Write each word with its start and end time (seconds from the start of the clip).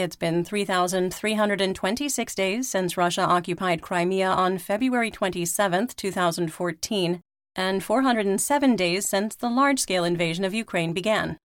It's 0.00 0.16
been 0.16 0.44
3,326 0.44 2.34
days 2.34 2.70
since 2.70 2.96
Russia 2.96 3.20
occupied 3.20 3.82
Crimea 3.82 4.30
on 4.30 4.56
February 4.56 5.10
27, 5.10 5.88
2014, 5.88 7.20
and 7.54 7.84
407 7.84 8.76
days 8.76 9.06
since 9.06 9.36
the 9.36 9.50
large 9.50 9.78
scale 9.78 10.04
invasion 10.04 10.46
of 10.46 10.54
Ukraine 10.54 10.94
began. 10.94 11.36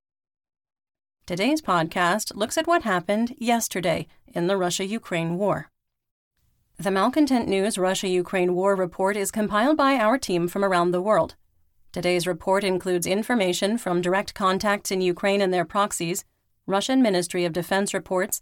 Today's 1.25 1.61
podcast 1.61 2.33
looks 2.33 2.57
at 2.57 2.65
what 2.65 2.83
happened 2.83 3.35
yesterday 3.39 4.07
in 4.25 4.47
the 4.47 4.55
Russia 4.55 4.85
Ukraine 4.85 5.37
war. 5.37 5.69
The 6.77 6.91
Malcontent 6.91 7.49
News 7.49 7.77
Russia 7.77 8.07
Ukraine 8.07 8.55
War 8.55 8.73
Report 8.73 9.17
is 9.17 9.31
compiled 9.31 9.75
by 9.75 9.97
our 9.97 10.17
team 10.17 10.47
from 10.47 10.63
around 10.63 10.91
the 10.91 11.01
world. 11.01 11.35
Today's 11.91 12.25
report 12.25 12.63
includes 12.63 13.05
information 13.05 13.77
from 13.77 13.99
direct 13.99 14.33
contacts 14.33 14.91
in 14.91 15.01
Ukraine 15.01 15.41
and 15.41 15.53
their 15.53 15.65
proxies 15.65 16.23
Russian 16.67 17.01
Ministry 17.01 17.45
of 17.45 17.53
Defense 17.53 17.93
reports, 17.93 18.41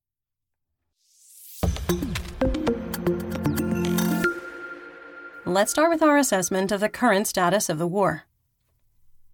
Let's 5.51 5.71
start 5.71 5.89
with 5.89 6.01
our 6.01 6.17
assessment 6.17 6.71
of 6.71 6.79
the 6.79 6.87
current 6.87 7.27
status 7.27 7.67
of 7.67 7.77
the 7.77 7.85
war. 7.85 8.23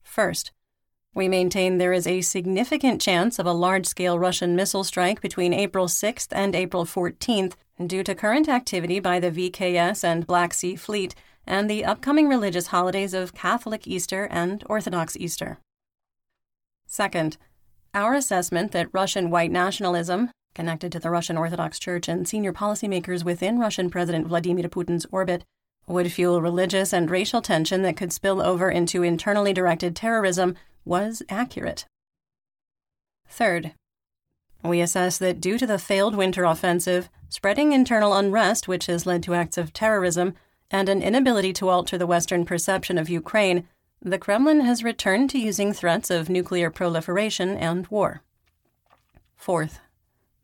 First, 0.01 0.51
we 1.13 1.27
maintain 1.27 1.77
there 1.77 1.93
is 1.93 2.07
a 2.07 2.21
significant 2.21 2.99
chance 2.99 3.37
of 3.37 3.45
a 3.45 3.51
large 3.51 3.85
scale 3.85 4.17
Russian 4.17 4.55
missile 4.55 4.83
strike 4.83 5.21
between 5.21 5.53
April 5.53 5.85
6th 5.85 6.29
and 6.31 6.55
April 6.55 6.85
14th 6.85 7.53
due 7.85 8.03
to 8.03 8.15
current 8.15 8.49
activity 8.49 8.99
by 8.99 9.19
the 9.19 9.29
VKS 9.29 10.03
and 10.03 10.25
Black 10.25 10.55
Sea 10.55 10.75
Fleet 10.75 11.13
and 11.45 11.69
the 11.69 11.85
upcoming 11.85 12.27
religious 12.27 12.67
holidays 12.67 13.13
of 13.13 13.35
Catholic 13.35 13.85
Easter 13.85 14.27
and 14.31 14.63
Orthodox 14.65 15.15
Easter. 15.17 15.59
Second, 16.87 17.37
our 17.93 18.15
assessment 18.15 18.71
that 18.71 18.89
Russian 18.91 19.29
white 19.29 19.51
nationalism, 19.51 20.31
connected 20.55 20.91
to 20.93 20.99
the 20.99 21.11
Russian 21.11 21.37
Orthodox 21.37 21.77
Church 21.77 22.07
and 22.07 22.27
senior 22.27 22.53
policymakers 22.53 23.23
within 23.23 23.59
Russian 23.59 23.91
President 23.91 24.25
Vladimir 24.25 24.67
Putin's 24.67 25.05
orbit, 25.11 25.43
would 25.87 26.11
fuel 26.11 26.41
religious 26.41 26.93
and 26.93 27.09
racial 27.09 27.41
tension 27.41 27.81
that 27.81 27.97
could 27.97 28.11
spill 28.11 28.41
over 28.41 28.69
into 28.69 29.03
internally 29.03 29.53
directed 29.53 29.95
terrorism 29.95 30.55
was 30.83 31.23
accurate. 31.29 31.85
Third, 33.29 33.73
we 34.63 34.81
assess 34.81 35.17
that 35.17 35.39
due 35.39 35.57
to 35.57 35.67
the 35.67 35.79
failed 35.79 36.15
winter 36.15 36.43
offensive, 36.43 37.09
spreading 37.29 37.71
internal 37.71 38.13
unrest 38.13 38.67
which 38.67 38.87
has 38.87 39.05
led 39.05 39.23
to 39.23 39.33
acts 39.33 39.57
of 39.57 39.73
terrorism, 39.73 40.33
and 40.69 40.89
an 40.89 41.01
inability 41.01 41.53
to 41.53 41.69
alter 41.69 41.97
the 41.97 42.07
Western 42.07 42.43
perception 42.43 42.97
of 42.97 43.09
Ukraine, 43.09 43.67
the 44.01 44.17
Kremlin 44.17 44.61
has 44.61 44.83
returned 44.83 45.29
to 45.29 45.39
using 45.39 45.73
threats 45.73 46.09
of 46.09 46.29
nuclear 46.29 46.69
proliferation 46.69 47.55
and 47.57 47.87
war. 47.87 48.21
Fourth, 49.35 49.79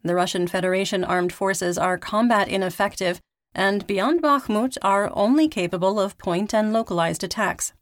the 0.03 0.16
Russian 0.16 0.47
Federation 0.47 1.03
armed 1.03 1.34
forces 1.34 1.78
are 1.78 1.97
combat 1.97 2.47
ineffective 2.47 3.19
and 3.56 3.86
beyond 3.88 4.22
Bakhmut 4.22 4.78
are 4.81 5.12
only 5.14 5.47
capable 5.47 6.00
of 6.00 6.18
point 6.18 6.53
and 6.53 6.74
localized 6.74 7.24
attacks. 7.24 7.74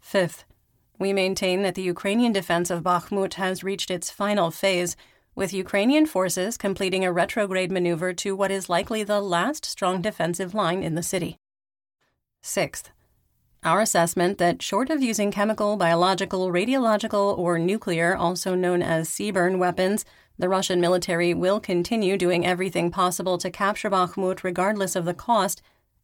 Fifth, 0.00 0.44
we 0.98 1.12
maintain 1.12 1.62
that 1.62 1.74
the 1.74 1.82
Ukrainian 1.82 2.32
defense 2.32 2.70
of 2.70 2.82
Bakhmut 2.82 3.34
has 3.34 3.64
reached 3.64 3.90
its 3.90 4.10
final 4.10 4.50
phase, 4.50 4.96
with 5.34 5.52
Ukrainian 5.52 6.06
forces 6.06 6.56
completing 6.56 7.04
a 7.04 7.12
retrograde 7.12 7.70
maneuver 7.70 8.14
to 8.14 8.34
what 8.34 8.50
is 8.50 8.70
likely 8.70 9.02
the 9.02 9.20
last 9.20 9.66
strong 9.66 10.00
defensive 10.00 10.54
line 10.54 10.82
in 10.82 10.94
the 10.94 11.02
city. 11.02 11.36
Sixth, 12.42 12.90
our 13.66 13.80
assessment 13.80 14.38
that 14.38 14.62
short 14.62 14.88
of 14.88 15.02
using 15.02 15.30
chemical, 15.30 15.76
biological, 15.76 16.50
radiological, 16.50 17.36
or 17.36 17.58
nuclear, 17.58 18.16
also 18.16 18.54
known 18.54 18.80
as 18.80 19.10
CBRN 19.10 19.58
weapons, 19.58 20.04
the 20.38 20.48
Russian 20.48 20.80
military 20.80 21.34
will 21.34 21.58
continue 21.58 22.16
doing 22.16 22.46
everything 22.46 22.90
possible 22.90 23.36
to 23.38 23.50
capture 23.50 23.90
Bakhmut 23.90 24.44
regardless 24.44 24.94
of 24.94 25.04
the 25.04 25.14
cost, 25.14 25.60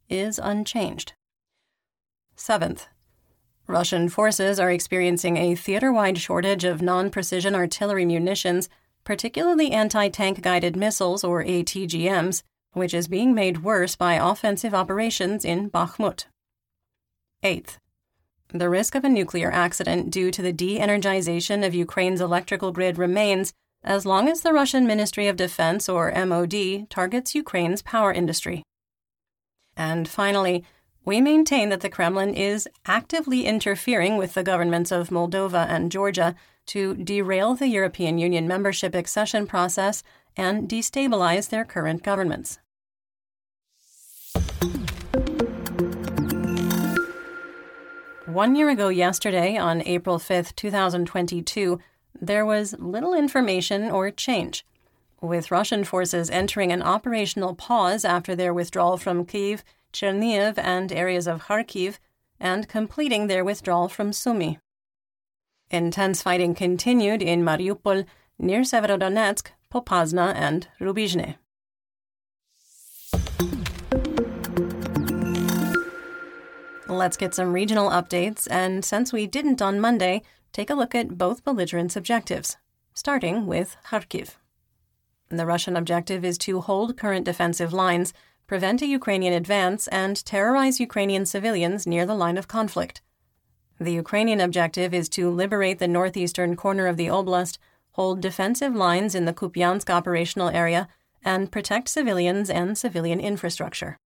is 0.09 0.39
unchanged. 0.43 1.13
Seventh, 2.35 2.87
Russian 3.65 4.09
forces 4.09 4.59
are 4.59 4.71
experiencing 4.71 5.37
a 5.37 5.55
theater 5.55 5.91
wide 5.91 6.17
shortage 6.17 6.65
of 6.65 6.81
non 6.81 7.09
precision 7.09 7.55
artillery 7.55 8.05
munitions, 8.05 8.67
particularly 9.05 9.71
anti 9.71 10.09
tank 10.09 10.41
guided 10.41 10.75
missiles 10.75 11.23
or 11.23 11.43
ATGMs, 11.43 12.43
which 12.73 12.93
is 12.93 13.07
being 13.07 13.33
made 13.33 13.63
worse 13.63 13.95
by 13.95 14.15
offensive 14.15 14.73
operations 14.73 15.45
in 15.45 15.69
Bakhmut. 15.69 16.25
Eighth, 17.43 17.77
the 18.53 18.69
risk 18.69 18.95
of 18.95 19.03
a 19.03 19.09
nuclear 19.09 19.51
accident 19.51 20.11
due 20.11 20.31
to 20.31 20.41
the 20.41 20.53
de 20.53 20.79
energization 20.79 21.65
of 21.65 21.75
Ukraine's 21.75 22.21
electrical 22.21 22.71
grid 22.71 22.97
remains 22.97 23.51
as 23.83 24.05
long 24.05 24.29
as 24.29 24.41
the 24.41 24.53
Russian 24.53 24.87
Ministry 24.87 25.27
of 25.27 25.35
Defense, 25.35 25.89
or 25.89 26.13
MOD, 26.25 26.89
targets 26.89 27.35
Ukraine's 27.35 27.81
power 27.81 28.13
industry. 28.13 28.63
And 29.75 30.07
finally, 30.07 30.63
we 31.03 31.19
maintain 31.19 31.67
that 31.69 31.81
the 31.81 31.89
Kremlin 31.89 32.33
is 32.33 32.69
actively 32.85 33.45
interfering 33.45 34.15
with 34.15 34.35
the 34.35 34.43
governments 34.43 34.91
of 34.91 35.09
Moldova 35.09 35.67
and 35.67 35.91
Georgia 35.91 36.35
to 36.67 36.95
derail 36.95 37.55
the 37.55 37.67
European 37.67 38.17
Union 38.17 38.47
membership 38.47 38.95
accession 38.95 39.45
process 39.47 40.01
and 40.37 40.69
destabilize 40.69 41.49
their 41.49 41.65
current 41.65 42.03
governments. 42.03 42.59
One 48.33 48.55
year 48.55 48.71
ago 48.71 48.89
yesterday, 48.89 49.57
on 49.57 49.83
April 49.85 50.17
5, 50.17 50.55
2022, 50.55 51.79
there 52.19 52.43
was 52.43 52.73
little 52.79 53.13
information 53.13 53.91
or 53.91 54.09
change, 54.09 54.65
with 55.21 55.51
Russian 55.51 55.83
forces 55.83 56.31
entering 56.31 56.71
an 56.71 56.81
operational 56.81 57.53
pause 57.53 58.03
after 58.03 58.35
their 58.35 58.51
withdrawal 58.51 58.97
from 58.97 59.23
Kiev, 59.27 59.63
Chernihiv, 59.93 60.57
and 60.57 60.91
areas 60.91 61.27
of 61.27 61.43
Kharkiv, 61.43 61.99
and 62.39 62.67
completing 62.67 63.27
their 63.27 63.45
withdrawal 63.45 63.87
from 63.87 64.09
Sumy. 64.11 64.57
Intense 65.69 66.23
fighting 66.23 66.55
continued 66.55 67.21
in 67.21 67.43
Mariupol, 67.43 68.03
near 68.39 68.61
Severodonetsk, 68.61 69.49
Popasna, 69.71 70.33
and 70.33 70.67
Rubizhne. 70.81 71.35
Let's 76.93 77.17
get 77.17 77.33
some 77.33 77.53
regional 77.53 77.89
updates, 77.89 78.47
and 78.51 78.85
since 78.85 79.11
we 79.11 79.25
didn't 79.25 79.63
on 79.63 79.81
Monday, 79.81 80.21
take 80.51 80.69
a 80.69 80.75
look 80.75 80.93
at 80.93 81.17
both 81.17 81.43
belligerents' 81.43 81.95
objectives, 81.95 82.57
starting 82.93 83.47
with 83.47 83.75
Kharkiv. 83.87 84.35
The 85.29 85.47
Russian 85.47 85.75
objective 85.75 86.23
is 86.23 86.37
to 86.39 86.61
hold 86.61 86.95
current 86.95 87.25
defensive 87.25 87.73
lines, 87.73 88.13
prevent 88.45 88.83
a 88.83 88.85
Ukrainian 88.85 89.33
advance, 89.33 89.87
and 89.87 90.23
terrorize 90.23 90.79
Ukrainian 90.79 91.25
civilians 91.25 91.87
near 91.87 92.05
the 92.05 92.13
line 92.13 92.37
of 92.37 92.47
conflict. 92.47 93.01
The 93.79 93.93
Ukrainian 93.93 94.39
objective 94.39 94.93
is 94.93 95.09
to 95.09 95.31
liberate 95.31 95.79
the 95.79 95.87
northeastern 95.87 96.55
corner 96.55 96.85
of 96.85 96.97
the 96.97 97.07
oblast, 97.07 97.57
hold 97.93 98.21
defensive 98.21 98.75
lines 98.75 99.15
in 99.15 99.25
the 99.25 99.33
Kupiansk 99.33 99.89
operational 99.89 100.49
area, 100.49 100.87
and 101.25 101.51
protect 101.51 101.89
civilians 101.89 102.51
and 102.51 102.77
civilian 102.77 103.19
infrastructure. 103.19 103.97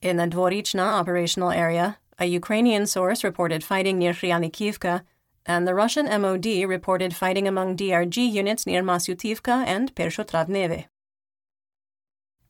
In 0.00 0.16
the 0.16 0.26
Dvorichna 0.26 0.80
operational 0.80 1.50
area, 1.50 1.98
a 2.18 2.26
Ukrainian 2.26 2.86
source 2.86 3.24
reported 3.24 3.64
fighting 3.64 3.98
near 3.98 4.12
Kryanikivka, 4.12 5.02
and 5.44 5.66
the 5.66 5.74
Russian 5.74 6.06
MOD 6.20 6.46
reported 6.68 7.16
fighting 7.16 7.48
among 7.48 7.76
DRG 7.76 8.16
units 8.30 8.66
near 8.66 8.82
Masyutivka 8.82 9.66
and 9.66 9.94
Pershotravneve. 9.94 10.84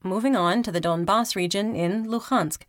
Moving 0.02 0.36
on 0.36 0.62
to 0.62 0.70
the 0.70 0.80
Donbass 0.80 1.34
region 1.34 1.74
in 1.74 2.06
Luhansk. 2.06 2.62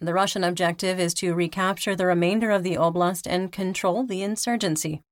The 0.00 0.14
Russian 0.14 0.42
objective 0.42 0.98
is 0.98 1.14
to 1.14 1.34
recapture 1.34 1.94
the 1.94 2.06
remainder 2.06 2.50
of 2.50 2.64
the 2.64 2.76
oblast 2.76 3.26
and 3.28 3.52
control 3.52 4.04
the 4.04 4.22
insurgency. 4.22 5.02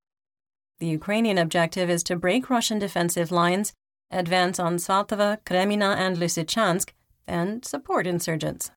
The 0.80 0.88
Ukrainian 0.88 1.38
objective 1.38 1.88
is 1.88 2.02
to 2.04 2.16
break 2.16 2.50
Russian 2.50 2.80
defensive 2.80 3.30
lines, 3.30 3.72
advance 4.10 4.58
on 4.58 4.76
Svatova, 4.76 5.38
Kremina, 5.44 5.96
and 5.96 6.16
Lysychansk, 6.16 6.90
and 7.26 7.64
support 7.64 8.06
insurgents. 8.06 8.70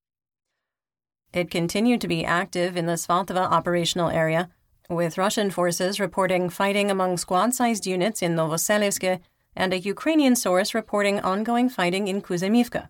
It 1.33 1.51
continued 1.51 2.01
to 2.01 2.07
be 2.07 2.23
active 2.23 2.77
in 2.77 2.85
the 2.85 2.93
Svatova 2.93 3.51
operational 3.51 4.09
area, 4.09 4.49
with 4.89 5.17
Russian 5.17 5.51
forces 5.51 5.99
reporting 5.99 6.49
fighting 6.49 6.89
among 6.89 7.17
squad 7.17 7.53
sized 7.53 7.85
units 7.85 8.21
in 8.21 8.35
Novoselivsk 8.35 9.19
and 9.55 9.73
a 9.73 9.79
Ukrainian 9.79 10.35
source 10.35 10.73
reporting 10.73 11.19
ongoing 11.19 11.69
fighting 11.69 12.07
in 12.07 12.21
Kuzemivka. 12.21 12.89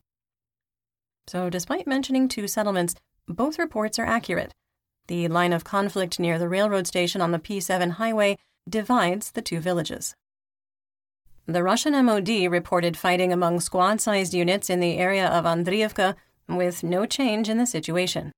So, 1.28 1.50
despite 1.50 1.88
mentioning 1.88 2.28
two 2.28 2.48
settlements, 2.48 2.96
both 3.28 3.58
reports 3.58 3.98
are 3.98 4.06
accurate. 4.06 4.54
The 5.08 5.28
line 5.28 5.54
of 5.54 5.64
conflict 5.64 6.20
near 6.20 6.38
the 6.38 6.50
railroad 6.50 6.88
station 6.88 7.22
on 7.22 7.32
the 7.32 7.40
P7 7.40 7.92
highway 7.92 8.38
divides 8.70 9.32
the 9.32 9.42
two 9.42 9.60
villages. 9.60 10.16
The 11.48 11.62
Russian 11.62 11.94
MOD 12.06 12.50
reported 12.50 12.98
fighting 12.98 13.32
among 13.32 13.60
squad 13.60 14.02
sized 14.02 14.34
units 14.34 14.70
in 14.70 14.80
the 14.80 14.98
area 14.98 15.28
of 15.28 15.46
Andriivka 15.46 16.16
with 16.48 16.84
no 16.84 17.06
change 17.06 17.50
in 17.50 17.60
the 17.60 17.68
situation. 17.68 18.32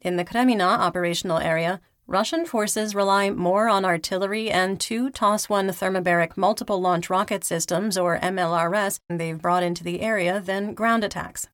In 0.00 0.16
the 0.16 0.24
Kremina 0.24 0.78
operational 0.78 1.38
area, 1.38 1.80
Russian 2.06 2.44
forces 2.44 2.94
rely 2.94 3.30
more 3.30 3.68
on 3.68 3.84
artillery 3.84 4.50
and 4.50 4.80
two 4.80 5.10
TOS 5.10 5.48
1 5.48 5.68
thermobaric 5.68 6.36
multiple 6.36 6.80
launch 6.80 7.10
rocket 7.10 7.44
systems, 7.44 7.98
or 7.98 8.18
MLRS, 8.18 8.98
they've 9.08 9.40
brought 9.40 9.62
into 9.62 9.84
the 9.84 10.00
area 10.00 10.40
than 10.40 10.74
ground 10.74 11.04
attacks. 11.04 11.48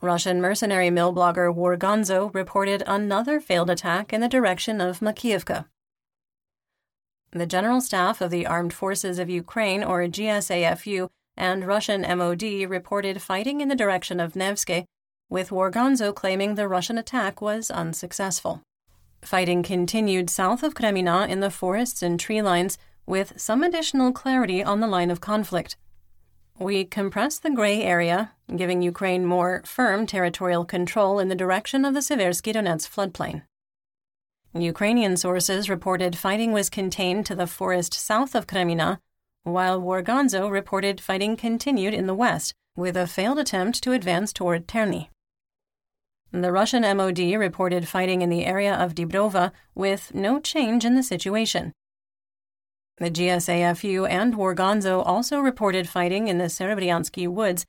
Russian 0.00 0.40
mercenary 0.40 0.90
mill 0.90 1.14
blogger 1.14 1.54
War 1.54 1.76
Gonzo 1.76 2.32
reported 2.34 2.82
another 2.86 3.40
failed 3.40 3.70
attack 3.70 4.12
in 4.12 4.20
the 4.20 4.28
direction 4.28 4.80
of 4.80 4.98
Makiivka. 4.98 5.66
The 7.34 7.46
General 7.46 7.80
Staff 7.80 8.20
of 8.20 8.30
the 8.30 8.46
Armed 8.46 8.74
Forces 8.74 9.18
of 9.18 9.30
Ukraine, 9.30 9.82
or 9.82 10.02
GSAFU, 10.02 11.08
and 11.34 11.66
Russian 11.66 12.02
MOD 12.02 12.42
reported 12.68 13.22
fighting 13.22 13.62
in 13.62 13.68
the 13.68 13.74
direction 13.74 14.20
of 14.20 14.36
Nevsky, 14.36 14.84
with 15.30 15.50
War 15.50 15.70
Gonzo 15.70 16.14
claiming 16.14 16.56
the 16.56 16.68
Russian 16.68 16.98
attack 16.98 17.40
was 17.40 17.70
unsuccessful. 17.70 18.60
Fighting 19.22 19.62
continued 19.62 20.28
south 20.28 20.62
of 20.62 20.74
Kremina 20.74 21.26
in 21.26 21.40
the 21.40 21.50
forests 21.50 22.02
and 22.02 22.20
tree 22.20 22.42
lines, 22.42 22.76
with 23.06 23.40
some 23.40 23.62
additional 23.62 24.12
clarity 24.12 24.62
on 24.62 24.80
the 24.80 24.86
line 24.86 25.10
of 25.10 25.22
conflict. 25.22 25.78
We 26.58 26.84
compressed 26.84 27.42
the 27.42 27.50
gray 27.50 27.82
area, 27.82 28.32
giving 28.54 28.82
Ukraine 28.82 29.24
more 29.24 29.62
firm 29.64 30.06
territorial 30.06 30.66
control 30.66 31.18
in 31.18 31.28
the 31.28 31.34
direction 31.34 31.86
of 31.86 31.94
the 31.94 32.00
Seversky 32.00 32.52
Donetsk 32.52 32.90
floodplain. 32.90 33.42
Ukrainian 34.54 35.16
sources 35.16 35.70
reported 35.70 36.16
fighting 36.16 36.52
was 36.52 36.68
contained 36.68 37.24
to 37.26 37.34
the 37.34 37.46
forest 37.46 37.94
south 37.94 38.34
of 38.34 38.46
Kremina, 38.46 38.98
while 39.44 39.80
War 39.80 40.02
Gonzo 40.02 40.50
reported 40.50 41.00
fighting 41.00 41.36
continued 41.36 41.94
in 41.94 42.06
the 42.06 42.14
west, 42.14 42.52
with 42.76 42.96
a 42.96 43.06
failed 43.06 43.38
attempt 43.38 43.82
to 43.82 43.92
advance 43.92 44.32
toward 44.32 44.68
Terny. 44.68 45.08
The 46.32 46.52
Russian 46.52 46.82
MOD 46.96 47.18
reported 47.18 47.88
fighting 47.88 48.22
in 48.22 48.30
the 48.30 48.44
area 48.44 48.74
of 48.74 48.94
Dibrova 48.94 49.52
with 49.74 50.14
no 50.14 50.38
change 50.38 50.84
in 50.84 50.94
the 50.94 51.02
situation. 51.02 51.72
The 52.98 53.10
GSAFU 53.10 54.08
and 54.08 54.36
War 54.36 54.54
Gonzo 54.54 55.02
also 55.04 55.40
reported 55.40 55.88
fighting 55.88 56.28
in 56.28 56.38
the 56.38 56.44
Serebryansky 56.44 57.26
woods, 57.26 57.64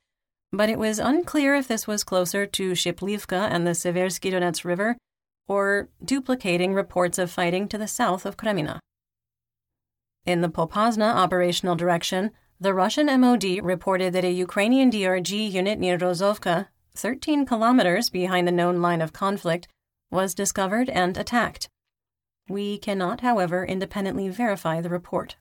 but 0.52 0.68
it 0.68 0.78
was 0.78 0.98
unclear 0.98 1.54
if 1.54 1.66
this 1.66 1.86
was 1.86 2.04
closer 2.04 2.46
to 2.46 2.72
Shiplivka 2.72 3.48
and 3.50 3.66
the 3.66 3.72
Seversky 3.72 4.30
Donets 4.30 4.64
River 4.64 4.96
or 5.46 5.88
duplicating 6.04 6.74
reports 6.74 7.18
of 7.18 7.30
fighting 7.30 7.68
to 7.68 7.78
the 7.78 7.88
south 7.88 8.24
of 8.24 8.36
Kremina. 8.36 8.78
In 10.24 10.40
the 10.40 10.48
Popasna 10.48 11.14
operational 11.14 11.76
direction, 11.76 12.30
the 12.58 12.72
Russian 12.72 13.06
MOD 13.20 13.62
reported 13.62 14.12
that 14.14 14.24
a 14.24 14.30
Ukrainian 14.30 14.90
DRG 14.90 15.52
unit 15.52 15.78
near 15.78 15.98
Rozovka, 15.98 16.68
13 16.94 17.44
kilometers 17.44 18.08
behind 18.08 18.48
the 18.48 18.52
known 18.52 18.80
line 18.80 19.02
of 19.02 19.12
conflict, 19.12 19.68
was 20.10 20.34
discovered 20.34 20.88
and 20.88 21.16
attacked. 21.18 21.68
We 22.48 22.78
cannot, 22.78 23.20
however, 23.20 23.64
independently 23.64 24.28
verify 24.28 24.80
the 24.80 24.88
report. 24.88 25.36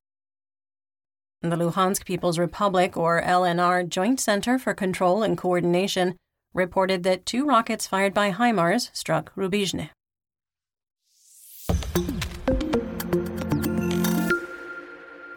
The 1.42 1.56
Luhansk 1.56 2.06
People's 2.06 2.40
Republic, 2.40 2.98
or 2.98 3.22
LNR, 3.22 3.88
Joint 3.88 4.20
Center 4.20 4.58
for 4.58 4.74
Control 4.74 5.24
and 5.24 5.38
Coordination 5.38 6.16
reported 6.54 7.04
that 7.04 7.26
two 7.26 7.46
rockets 7.46 7.88
fired 7.88 8.14
by 8.14 8.32
HIMARS 8.32 8.90
struck 8.94 9.34
Rubizhne. 9.36 9.90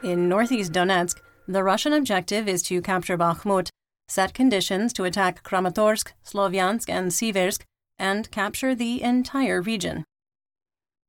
In 0.03 0.29
northeast 0.29 0.73
Donetsk, 0.73 1.21
the 1.49 1.63
Russian 1.63 1.93
objective 1.93 2.49
is 2.49 2.63
to 2.65 2.81
capture 2.81 3.19
Bakhmut, 3.19 3.69
set 4.09 4.35
conditions 4.35 4.93
to 4.93 5.05
attack 5.05 5.43
Kramatorsk, 5.43 6.13
Slovyansk, 6.25 6.89
and 6.89 7.11
Siversk, 7.11 7.63
and 7.99 8.31
capture 8.31 8.75
the 8.75 9.03
entire 9.03 9.61
region. 9.61 10.05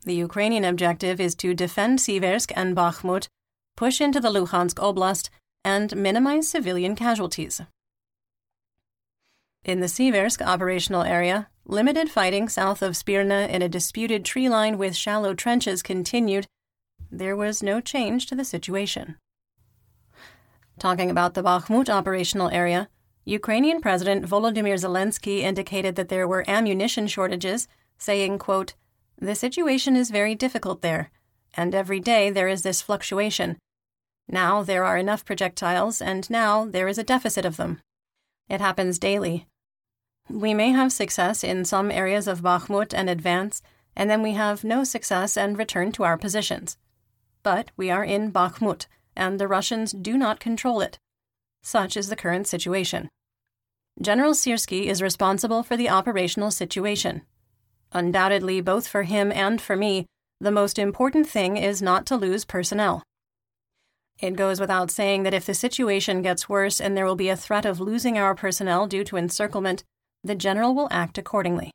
The 0.03 0.15
Ukrainian 0.15 0.63
objective 0.63 1.19
is 1.19 1.35
to 1.35 1.53
defend 1.53 1.99
Siversk 1.99 2.51
and 2.55 2.75
Bakhmut, 2.75 3.27
push 3.75 3.99
into 3.99 4.19
the 4.19 4.31
Luhansk 4.31 4.75
Oblast, 4.75 5.29
and 5.63 5.95
minimize 5.95 6.47
civilian 6.47 6.95
casualties. 6.95 7.61
In 9.67 9.81
the 9.81 9.87
Siversk 9.87 10.41
operational 10.41 11.01
area, 11.01 11.49
limited 11.65 12.09
fighting 12.09 12.47
south 12.47 12.81
of 12.81 12.95
Spirna 12.95 13.49
in 13.49 13.61
a 13.61 13.67
disputed 13.67 14.23
tree 14.23 14.47
line 14.47 14.77
with 14.77 14.95
shallow 14.95 15.33
trenches 15.33 15.83
continued. 15.83 16.47
There 17.11 17.35
was 17.35 17.61
no 17.61 17.81
change 17.81 18.27
to 18.27 18.35
the 18.35 18.45
situation. 18.45 19.17
Talking 20.79 21.11
about 21.11 21.33
the 21.33 21.43
Bakhmut 21.43 21.89
operational 21.89 22.49
area, 22.49 22.87
Ukrainian 23.25 23.81
President 23.81 24.25
Volodymyr 24.25 24.75
Zelensky 24.75 25.39
indicated 25.39 25.97
that 25.97 26.07
there 26.07 26.29
were 26.29 26.49
ammunition 26.49 27.05
shortages, 27.05 27.67
saying, 27.97 28.39
quote, 28.39 28.73
The 29.17 29.35
situation 29.35 29.97
is 29.97 30.11
very 30.11 30.33
difficult 30.33 30.81
there, 30.81 31.11
and 31.55 31.75
every 31.75 31.99
day 31.99 32.29
there 32.29 32.47
is 32.47 32.61
this 32.61 32.81
fluctuation. 32.81 33.57
Now 34.29 34.63
there 34.63 34.85
are 34.85 34.97
enough 34.97 35.25
projectiles, 35.25 36.01
and 36.01 36.29
now 36.29 36.63
there 36.63 36.87
is 36.87 36.97
a 36.97 37.03
deficit 37.03 37.43
of 37.43 37.57
them. 37.57 37.81
It 38.47 38.61
happens 38.61 38.97
daily. 38.97 39.45
We 40.29 40.53
may 40.53 40.71
have 40.71 40.91
success 40.91 41.43
in 41.43 41.63
some 41.63 41.89
areas 41.89 42.27
of 42.27 42.41
Bakhmut 42.41 42.93
and 42.93 43.09
advance, 43.09 43.61
and 43.95 44.09
then 44.09 44.21
we 44.21 44.33
have 44.33 44.63
no 44.63 44.83
success 44.83 45.37
and 45.37 45.57
return 45.57 45.91
to 45.93 46.03
our 46.03 46.17
positions. 46.17 46.77
But 47.43 47.71
we 47.77 47.89
are 47.89 48.03
in 48.03 48.31
Bakhmut, 48.31 48.87
and 49.15 49.39
the 49.39 49.47
Russians 49.47 49.93
do 49.93 50.17
not 50.17 50.39
control 50.39 50.81
it. 50.81 50.99
Such 51.63 51.95
is 51.95 52.09
the 52.09 52.15
current 52.15 52.47
situation. 52.47 53.09
General 54.01 54.33
Syrski 54.33 54.85
is 54.85 55.01
responsible 55.01 55.63
for 55.63 55.75
the 55.75 55.89
operational 55.89 56.51
situation. 56.51 57.23
Undoubtedly, 57.93 58.61
both 58.61 58.87
for 58.87 59.03
him 59.03 59.31
and 59.31 59.61
for 59.61 59.75
me, 59.75 60.05
the 60.39 60.51
most 60.51 60.77
important 60.77 61.27
thing 61.27 61.57
is 61.57 61.81
not 61.81 62.05
to 62.05 62.15
lose 62.15 62.45
personnel. 62.45 63.01
It 64.19 64.35
goes 64.35 64.59
without 64.59 64.91
saying 64.91 65.23
that 65.23 65.33
if 65.33 65.45
the 65.45 65.53
situation 65.53 66.21
gets 66.21 66.49
worse 66.49 66.81
and 66.81 66.95
there 66.95 67.05
will 67.05 67.15
be 67.15 67.29
a 67.29 67.37
threat 67.37 67.65
of 67.65 67.79
losing 67.79 68.17
our 68.17 68.35
personnel 68.35 68.87
due 68.87 69.03
to 69.05 69.17
encirclement, 69.17 69.83
the 70.27 70.35
general 70.35 70.75
will 70.75 70.87
act 70.91 71.17
accordingly. 71.17 71.71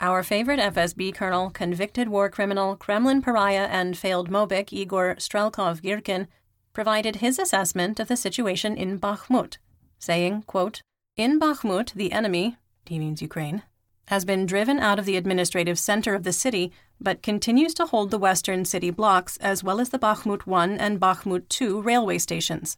Our 0.00 0.22
favorite 0.22 0.60
FSB 0.60 1.14
colonel, 1.14 1.50
convicted 1.50 2.08
war 2.08 2.28
criminal, 2.28 2.76
Kremlin 2.76 3.22
pariah, 3.22 3.68
and 3.70 3.96
failed 3.96 4.28
Mobic 4.28 4.72
Igor 4.72 5.16
Strelkov 5.18 5.80
Girkin 5.80 6.26
provided 6.72 7.16
his 7.16 7.38
assessment 7.38 8.00
of 8.00 8.08
the 8.08 8.16
situation 8.16 8.76
in 8.76 8.98
Bakhmut, 8.98 9.58
saying, 9.98 10.42
quote, 10.46 10.82
In 11.16 11.38
Bakhmut, 11.38 11.94
the 11.94 12.12
enemy, 12.12 12.56
he 12.86 12.98
means 12.98 13.22
Ukraine, 13.22 13.62
has 14.08 14.24
been 14.24 14.44
driven 14.44 14.78
out 14.80 14.98
of 14.98 15.06
the 15.06 15.16
administrative 15.16 15.78
center 15.78 16.14
of 16.14 16.24
the 16.24 16.32
city, 16.32 16.72
but 17.00 17.22
continues 17.22 17.72
to 17.74 17.86
hold 17.86 18.10
the 18.10 18.18
western 18.18 18.64
city 18.64 18.90
blocks 18.90 19.36
as 19.38 19.62
well 19.62 19.80
as 19.80 19.90
the 19.90 19.98
Bakhmut 19.98 20.46
1 20.46 20.78
and 20.78 21.00
Bakhmut 21.00 21.48
2 21.48 21.80
railway 21.80 22.18
stations. 22.18 22.76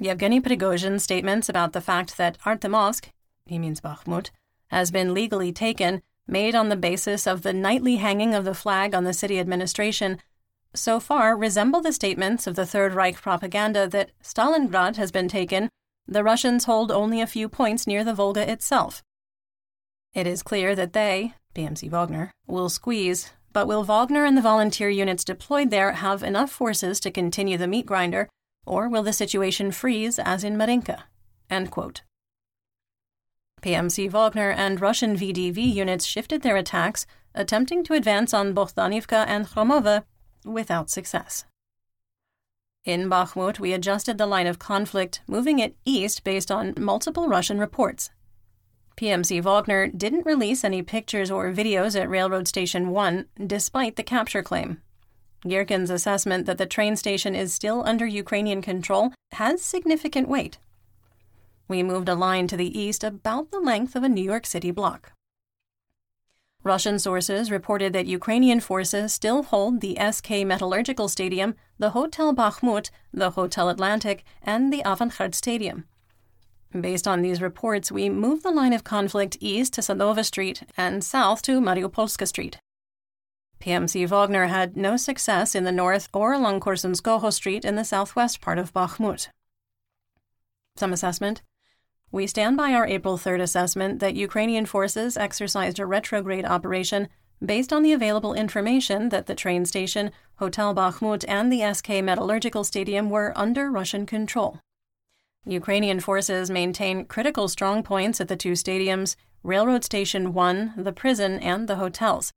Yevgeny 0.00 0.40
Prigozhin's 0.40 1.02
statements 1.02 1.48
about 1.48 1.72
the 1.72 1.80
fact 1.80 2.16
that 2.16 2.38
Artemovsk, 2.44 3.06
he 3.46 3.58
means 3.58 3.80
Bakhmut, 3.80 4.30
has 4.68 4.90
been 4.90 5.12
legally 5.12 5.52
taken, 5.52 6.02
made 6.26 6.54
on 6.54 6.68
the 6.68 6.76
basis 6.76 7.26
of 7.26 7.42
the 7.42 7.52
nightly 7.52 7.96
hanging 7.96 8.34
of 8.34 8.44
the 8.44 8.54
flag 8.54 8.94
on 8.94 9.04
the 9.04 9.12
city 9.12 9.40
administration, 9.40 10.20
so 10.74 11.00
far 11.00 11.36
resemble 11.36 11.80
the 11.80 11.92
statements 11.92 12.46
of 12.46 12.54
the 12.54 12.66
Third 12.66 12.94
Reich 12.94 13.20
propaganda 13.20 13.88
that 13.88 14.12
Stalingrad 14.22 14.96
has 14.96 15.10
been 15.10 15.26
taken, 15.26 15.68
the 16.06 16.22
Russians 16.22 16.64
hold 16.64 16.92
only 16.92 17.20
a 17.20 17.26
few 17.26 17.48
points 17.48 17.86
near 17.86 18.04
the 18.04 18.14
Volga 18.14 18.48
itself. 18.48 19.02
It 20.14 20.26
is 20.26 20.42
clear 20.42 20.76
that 20.76 20.92
they, 20.92 21.34
PMC 21.54 21.90
Wagner, 21.90 22.30
will 22.46 22.68
squeeze, 22.68 23.32
but 23.52 23.66
will 23.66 23.82
Wagner 23.82 24.24
and 24.24 24.36
the 24.36 24.42
volunteer 24.42 24.90
units 24.90 25.24
deployed 25.24 25.70
there 25.70 25.92
have 25.92 26.22
enough 26.22 26.50
forces 26.50 27.00
to 27.00 27.10
continue 27.10 27.58
the 27.58 27.66
meat 27.66 27.86
grinder 27.86 28.28
or 28.68 28.88
will 28.88 29.02
the 29.02 29.12
situation 29.12 29.72
freeze 29.72 30.18
as 30.18 30.44
in 30.44 30.56
Marinka? 30.56 31.04
PMC 33.62 34.10
Wagner 34.10 34.50
and 34.50 34.80
Russian 34.80 35.16
VDV 35.16 35.56
units 35.74 36.04
shifted 36.04 36.42
their 36.42 36.56
attacks, 36.56 37.06
attempting 37.34 37.82
to 37.84 37.94
advance 37.94 38.32
on 38.32 38.54
Bohdanivka 38.54 39.24
and 39.26 39.46
Khromove 39.46 40.04
without 40.44 40.90
success. 40.90 41.44
In 42.84 43.10
Bakhmut, 43.10 43.58
we 43.58 43.72
adjusted 43.72 44.16
the 44.16 44.26
line 44.26 44.46
of 44.46 44.58
conflict, 44.58 45.20
moving 45.26 45.58
it 45.58 45.76
east 45.84 46.24
based 46.24 46.50
on 46.50 46.74
multiple 46.78 47.28
Russian 47.28 47.58
reports. 47.58 48.10
PMC 48.96 49.42
Wagner 49.42 49.86
didn't 49.88 50.26
release 50.26 50.64
any 50.64 50.82
pictures 50.82 51.30
or 51.30 51.52
videos 51.52 52.00
at 52.00 52.08
Railroad 52.08 52.48
Station 52.48 52.90
1, 52.90 53.26
despite 53.46 53.96
the 53.96 54.02
capture 54.02 54.42
claim. 54.42 54.80
Girkin's 55.44 55.90
assessment 55.90 56.46
that 56.46 56.58
the 56.58 56.66
train 56.66 56.96
station 56.96 57.34
is 57.34 57.54
still 57.54 57.82
under 57.86 58.06
Ukrainian 58.06 58.60
control 58.60 59.12
has 59.32 59.62
significant 59.62 60.28
weight. 60.28 60.58
We 61.68 61.82
moved 61.82 62.08
a 62.08 62.14
line 62.14 62.48
to 62.48 62.56
the 62.56 62.78
east 62.78 63.04
about 63.04 63.50
the 63.50 63.60
length 63.60 63.94
of 63.94 64.02
a 64.02 64.08
New 64.08 64.24
York 64.24 64.46
City 64.46 64.70
block. 64.70 65.12
Russian 66.64 66.98
sources 66.98 67.50
reported 67.50 67.92
that 67.92 68.06
Ukrainian 68.06 68.58
forces 68.60 69.14
still 69.14 69.44
hold 69.44 69.80
the 69.80 69.96
SK 70.10 70.44
Metallurgical 70.44 71.08
Stadium, 71.08 71.54
the 71.78 71.90
Hotel 71.90 72.34
Bakhmut, 72.34 72.90
the 73.12 73.30
Hotel 73.30 73.68
Atlantic, 73.68 74.24
and 74.42 74.72
the 74.72 74.82
Avangard 74.82 75.34
Stadium. 75.34 75.84
Based 76.78 77.06
on 77.06 77.22
these 77.22 77.40
reports, 77.40 77.92
we 77.92 78.10
moved 78.10 78.42
the 78.42 78.50
line 78.50 78.72
of 78.72 78.84
conflict 78.84 79.36
east 79.40 79.72
to 79.74 79.80
Sadova 79.80 80.24
Street 80.24 80.64
and 80.76 81.02
south 81.02 81.42
to 81.42 81.60
Mariupolska 81.60 82.26
Street. 82.26 82.58
PMC 83.60 84.06
Wagner 84.06 84.46
had 84.46 84.76
no 84.76 84.96
success 84.96 85.54
in 85.54 85.64
the 85.64 85.72
north 85.72 86.08
or 86.14 86.32
along 86.32 86.60
Korsunskoho 86.60 87.32
Street 87.32 87.64
in 87.64 87.74
the 87.74 87.84
southwest 87.84 88.40
part 88.40 88.58
of 88.58 88.72
Bakhmut. 88.72 89.28
Some 90.76 90.92
assessment. 90.92 91.42
We 92.10 92.26
stand 92.26 92.56
by 92.56 92.72
our 92.72 92.86
April 92.86 93.18
3rd 93.18 93.42
assessment 93.42 94.00
that 94.00 94.14
Ukrainian 94.14 94.64
forces 94.64 95.16
exercised 95.16 95.78
a 95.78 95.86
retrograde 95.86 96.44
operation 96.44 97.08
based 97.44 97.72
on 97.72 97.82
the 97.82 97.92
available 97.92 98.34
information 98.34 99.10
that 99.10 99.26
the 99.26 99.34
train 99.34 99.64
station, 99.64 100.10
Hotel 100.36 100.74
Bakhmut, 100.74 101.24
and 101.28 101.52
the 101.52 101.72
SK 101.72 102.02
Metallurgical 102.02 102.64
Stadium 102.64 103.10
were 103.10 103.32
under 103.36 103.70
Russian 103.70 104.06
control. 104.06 104.60
Ukrainian 105.44 106.00
forces 106.00 106.50
maintain 106.50 107.04
critical 107.04 107.48
strong 107.48 107.82
points 107.82 108.20
at 108.20 108.28
the 108.28 108.36
two 108.36 108.52
stadiums, 108.52 109.16
Railroad 109.42 109.84
Station 109.84 110.32
1, 110.32 110.74
the 110.76 110.92
prison, 110.92 111.38
and 111.40 111.68
the 111.68 111.76
hotels. 111.76 112.32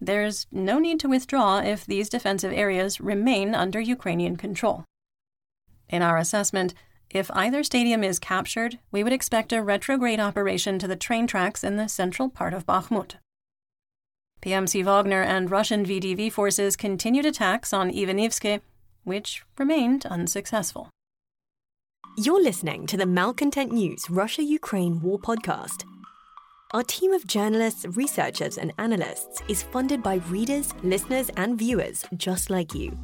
There's 0.00 0.46
no 0.50 0.78
need 0.78 0.98
to 1.00 1.08
withdraw 1.08 1.58
if 1.58 1.84
these 1.84 2.08
defensive 2.08 2.52
areas 2.52 3.00
remain 3.00 3.54
under 3.54 3.80
Ukrainian 3.80 4.36
control. 4.36 4.84
In 5.88 6.02
our 6.02 6.16
assessment, 6.16 6.72
if 7.10 7.30
either 7.34 7.62
stadium 7.64 8.04
is 8.04 8.18
captured, 8.18 8.78
we 8.92 9.02
would 9.02 9.12
expect 9.12 9.52
a 9.52 9.62
retrograde 9.62 10.20
operation 10.20 10.78
to 10.78 10.86
the 10.86 10.96
train 10.96 11.26
tracks 11.26 11.64
in 11.64 11.76
the 11.76 11.88
central 11.88 12.28
part 12.28 12.54
of 12.54 12.64
Bakhmut. 12.66 13.16
PMC 14.42 14.84
Wagner 14.84 15.22
and 15.22 15.50
Russian 15.50 15.84
VDV 15.84 16.32
forces 16.32 16.76
continued 16.76 17.26
attacks 17.26 17.72
on 17.72 17.90
Ivanivske, 17.90 18.60
which 19.04 19.42
remained 19.58 20.06
unsuccessful. 20.06 20.88
You're 22.16 22.42
listening 22.42 22.86
to 22.86 22.96
the 22.96 23.06
Malcontent 23.06 23.72
News 23.72 24.08
Russia 24.08 24.42
Ukraine 24.42 25.00
War 25.02 25.18
Podcast. 25.18 25.84
Our 26.72 26.84
team 26.84 27.12
of 27.12 27.26
journalists, 27.26 27.84
researchers, 27.96 28.56
and 28.56 28.72
analysts 28.78 29.42
is 29.48 29.60
funded 29.60 30.04
by 30.04 30.16
readers, 30.28 30.72
listeners, 30.84 31.28
and 31.36 31.58
viewers 31.58 32.04
just 32.16 32.48
like 32.48 32.76
you. 32.76 32.96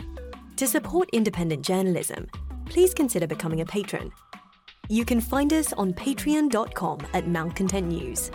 To 0.55 0.69
support 0.69 1.11
independent 1.13 1.63
journalism, 1.63 2.29
please 2.67 2.95
consider 2.95 3.27
becoming 3.27 3.63
a 3.63 3.67
patron. 3.67 4.13
You 4.89 5.05
can 5.05 5.21
find 5.21 5.53
us 5.53 5.73
on 5.73 5.95
patreon.com 5.95 7.09
at 7.13 7.27
Malcontent 7.27 7.89
News. 7.89 8.31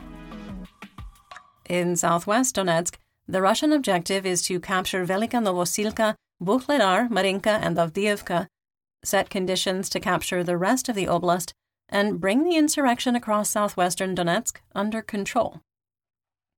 In 1.69 1.95
southwest 1.95 2.57
Donetsk, 2.57 2.95
the 3.25 3.41
Russian 3.41 3.71
objective 3.71 4.25
is 4.25 4.41
to 4.43 4.59
capture 4.59 5.05
Velika 5.05 5.41
Novosilka, 5.41 6.15
Vuhledar, 6.43 7.09
Marinka, 7.09 7.57
and 7.63 7.77
Avdiivka, 7.77 8.47
set 9.05 9.29
conditions 9.29 9.87
to 9.91 10.01
capture 10.01 10.43
the 10.43 10.57
rest 10.57 10.89
of 10.89 10.95
the 10.95 11.05
oblast, 11.05 11.53
and 11.91 12.19
bring 12.19 12.43
the 12.43 12.55
insurrection 12.55 13.15
across 13.15 13.49
southwestern 13.49 14.15
Donetsk 14.15 14.57
under 14.73 15.01
control. 15.01 15.61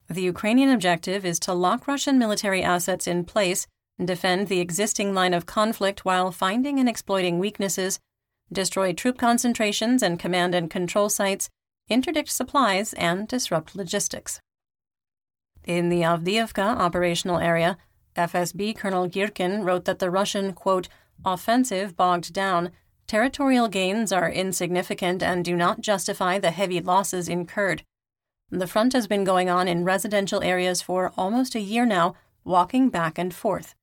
The 0.09 0.21
Ukrainian 0.21 0.69
objective 0.69 1.25
is 1.25 1.39
to 1.39 1.53
lock 1.53 1.87
Russian 1.87 2.19
military 2.19 2.61
assets 2.61 3.07
in 3.07 3.25
place, 3.25 3.65
defend 4.03 4.47
the 4.47 4.59
existing 4.59 5.13
line 5.13 5.33
of 5.33 5.45
conflict 5.45 6.05
while 6.05 6.31
finding 6.31 6.79
and 6.79 6.89
exploiting 6.89 7.39
weaknesses, 7.39 7.99
destroy 8.51 8.93
troop 8.93 9.17
concentrations 9.17 10.03
and 10.03 10.19
command 10.19 10.53
and 10.53 10.69
control 10.69 11.09
sites, 11.09 11.49
interdict 11.89 12.29
supplies, 12.29 12.93
and 12.93 13.27
disrupt 13.27 13.75
logistics. 13.75 14.39
In 15.65 15.89
the 15.89 16.01
Avdiivka 16.01 16.77
operational 16.77 17.39
area, 17.39 17.77
FSB 18.15 18.77
Colonel 18.77 19.09
Girkin 19.09 19.63
wrote 19.63 19.85
that 19.85 19.99
the 19.99 20.11
Russian, 20.11 20.53
quote, 20.53 20.89
offensive 21.25 21.95
bogged 21.95 22.33
down 22.33 22.71
Territorial 23.07 23.67
gains 23.67 24.11
are 24.11 24.31
insignificant 24.31 25.21
and 25.21 25.43
do 25.43 25.55
not 25.55 25.81
justify 25.81 26.39
the 26.39 26.51
heavy 26.51 26.79
losses 26.79 27.27
incurred. 27.27 27.83
The 28.49 28.67
front 28.67 28.93
has 28.93 29.07
been 29.07 29.23
going 29.23 29.49
on 29.49 29.67
in 29.67 29.83
residential 29.83 30.43
areas 30.43 30.81
for 30.81 31.11
almost 31.17 31.55
a 31.55 31.59
year 31.59 31.85
now, 31.85 32.15
walking 32.43 32.89
back 32.89 33.17
and 33.17 33.33
forth. 33.33 33.75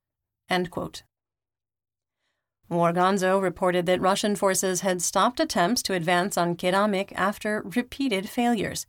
War 2.68 2.92
Gonzo 2.92 3.42
reported 3.42 3.86
that 3.86 4.00
Russian 4.00 4.36
forces 4.36 4.82
had 4.82 5.02
stopped 5.02 5.40
attempts 5.40 5.82
to 5.82 5.94
advance 5.94 6.38
on 6.38 6.56
Keramik 6.56 7.12
after 7.16 7.62
repeated 7.62 8.28
failures. 8.28 8.86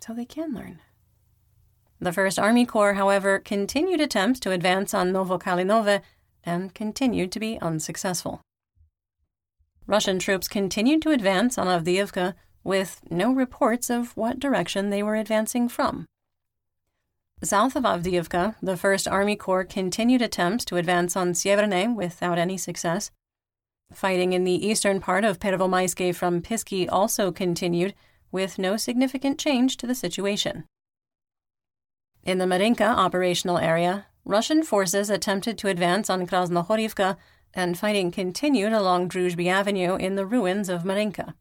So 0.00 0.12
they 0.12 0.24
can 0.24 0.54
learn. 0.54 0.80
The 2.00 2.10
1st 2.10 2.42
Army 2.42 2.66
Corps, 2.66 2.94
however, 2.94 3.38
continued 3.38 4.00
attempts 4.00 4.40
to 4.40 4.50
advance 4.50 4.92
on 4.92 5.12
Novokalinove 5.12 6.00
and 6.42 6.74
continued 6.74 7.30
to 7.32 7.38
be 7.38 7.60
unsuccessful. 7.60 8.40
Russian 9.90 10.20
troops 10.20 10.46
continued 10.46 11.02
to 11.02 11.10
advance 11.10 11.58
on 11.58 11.66
Avdiivka 11.66 12.34
with 12.62 13.00
no 13.10 13.32
reports 13.32 13.90
of 13.90 14.16
what 14.16 14.38
direction 14.38 14.90
they 14.90 15.02
were 15.02 15.16
advancing 15.16 15.68
from. 15.68 16.06
South 17.42 17.74
of 17.74 17.82
Avdiivka, 17.82 18.54
the 18.62 18.76
1st 18.76 19.10
Army 19.10 19.34
Corps 19.34 19.64
continued 19.64 20.22
attempts 20.22 20.64
to 20.66 20.76
advance 20.76 21.16
on 21.16 21.32
Sieverne 21.32 21.96
without 21.96 22.38
any 22.38 22.56
success. 22.56 23.10
Fighting 23.92 24.32
in 24.32 24.44
the 24.44 24.64
eastern 24.64 25.00
part 25.00 25.24
of 25.24 25.40
Pervomaiske 25.40 26.14
from 26.14 26.40
Pisky 26.40 26.86
also 26.88 27.32
continued, 27.32 27.92
with 28.30 28.60
no 28.60 28.76
significant 28.76 29.40
change 29.40 29.76
to 29.78 29.88
the 29.88 29.94
situation. 29.96 30.66
In 32.22 32.38
the 32.38 32.46
Marinka 32.46 32.86
operational 32.86 33.58
area, 33.58 34.06
Russian 34.24 34.62
forces 34.62 35.10
attempted 35.10 35.58
to 35.58 35.66
advance 35.66 36.08
on 36.08 36.28
Krasnohorivka 36.28 37.16
and 37.54 37.78
fighting 37.78 38.10
continued 38.10 38.72
along 38.72 39.08
Druzhby 39.08 39.46
Avenue 39.46 39.96
in 39.96 40.14
the 40.14 40.26
ruins 40.26 40.68
of 40.68 40.84
Marinka. 40.84 41.34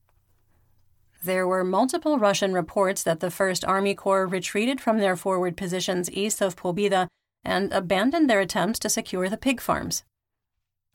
There 1.23 1.47
were 1.47 1.63
multiple 1.63 2.17
Russian 2.17 2.53
reports 2.53 3.03
that 3.03 3.19
the 3.19 3.27
1st 3.27 3.67
Army 3.67 3.93
Corps 3.93 4.25
retreated 4.25 4.79
from 4.79 4.99
their 4.99 5.15
forward 5.15 5.57
positions 5.57 6.09
east 6.11 6.41
of 6.41 6.55
Pobeda 6.55 7.07
and 7.43 7.71
abandoned 7.73 8.29
their 8.29 8.39
attempts 8.39 8.79
to 8.79 8.89
secure 8.89 9.27
the 9.27 9.37
pig 9.37 9.59
farms. 9.59 10.03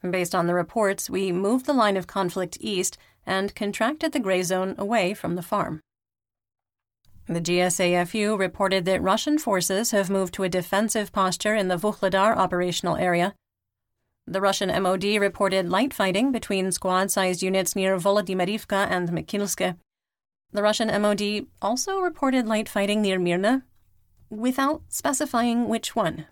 Based 0.02 0.34
on 0.34 0.46
the 0.46 0.54
reports, 0.54 1.08
we 1.08 1.32
moved 1.32 1.66
the 1.66 1.72
line 1.72 1.96
of 1.96 2.06
conflict 2.06 2.58
east 2.60 2.98
and 3.26 3.54
contracted 3.54 4.12
the 4.12 4.20
gray 4.20 4.42
zone 4.42 4.74
away 4.78 5.14
from 5.14 5.34
the 5.34 5.42
farm. 5.42 5.80
The 7.26 7.40
GSAFU 7.40 8.38
reported 8.38 8.84
that 8.84 9.02
Russian 9.02 9.38
forces 9.38 9.92
have 9.92 10.10
moved 10.10 10.34
to 10.34 10.42
a 10.42 10.48
defensive 10.48 11.10
posture 11.10 11.54
in 11.54 11.68
the 11.68 11.78
Vuhledar 11.78 12.36
operational 12.36 12.96
area 12.96 13.34
the 14.26 14.40
Russian 14.40 14.70
MOD 14.82 15.04
reported 15.20 15.68
light 15.68 15.92
fighting 15.92 16.32
between 16.32 16.72
squad 16.72 17.10
sized 17.10 17.42
units 17.42 17.76
near 17.76 17.96
Volodymyrivka 17.98 18.88
and 18.90 19.10
Mikilske. 19.10 19.76
The 20.52 20.62
Russian 20.62 20.88
MOD 21.02 21.46
also 21.60 21.98
reported 21.98 22.46
light 22.46 22.68
fighting 22.68 23.02
near 23.02 23.18
Mirna, 23.18 23.62
without 24.30 24.82
specifying 24.88 25.68
which 25.68 25.94
one. 25.94 26.26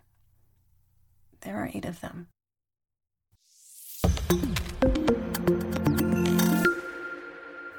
There 1.42 1.56
are 1.56 1.70
eight 1.74 1.84
of 1.84 2.00
them. 2.00 2.28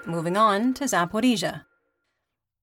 Moving 0.06 0.38
on 0.38 0.74
to 0.76 0.84
Zaporizhia. 0.84 1.64